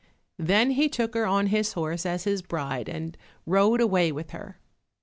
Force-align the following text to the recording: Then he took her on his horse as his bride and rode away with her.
Then 0.39 0.71
he 0.71 0.89
took 0.89 1.13
her 1.13 1.27
on 1.27 1.45
his 1.45 1.73
horse 1.73 2.07
as 2.07 2.23
his 2.23 2.41
bride 2.41 2.89
and 2.89 3.15
rode 3.45 3.81
away 3.81 4.11
with 4.11 4.31
her. 4.31 4.57